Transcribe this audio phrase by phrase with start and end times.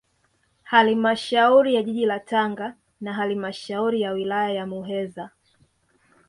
[0.63, 5.29] Halmashauri ya jiji la Tanga na halmashauri ya wilaya ya Muheza